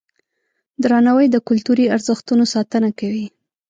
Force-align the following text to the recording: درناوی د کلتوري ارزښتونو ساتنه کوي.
درناوی 0.83 1.27
د 1.31 1.37
کلتوري 1.47 1.85
ارزښتونو 1.95 2.43
ساتنه 2.53 2.89
کوي. 2.99 3.25